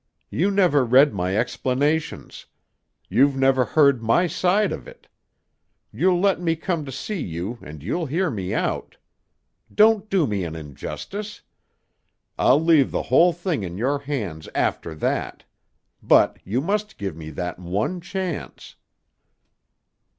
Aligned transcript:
You 0.31 0.49
never 0.49 0.83
read 0.83 1.13
my 1.13 1.37
explanations. 1.37 2.47
You've 3.07 3.35
never 3.35 3.63
heard 3.65 4.01
my 4.01 4.25
side 4.25 4.71
of 4.71 4.87
it. 4.87 5.07
You'll 5.93 6.19
let 6.19 6.41
me 6.41 6.55
come 6.55 6.85
to 6.85 6.91
see 6.91 7.21
you 7.21 7.59
and 7.61 7.83
you'll 7.83 8.07
hear 8.07 8.31
me 8.31 8.51
out. 8.51 8.97
Don't 9.71 10.09
do 10.09 10.25
me 10.25 10.43
an 10.43 10.55
injustice. 10.55 11.41
I'll 12.35 12.59
leave 12.63 12.89
the 12.89 13.03
whole 13.13 13.31
thing 13.31 13.61
in 13.61 13.77
your 13.77 13.99
hands 13.99 14.49
after 14.55 14.95
that. 14.95 15.43
But 16.01 16.39
you 16.43 16.61
must 16.61 16.97
give 16.97 17.15
me 17.15 17.29
that 17.29 17.59
one 17.59 18.01
chance." 18.01 18.77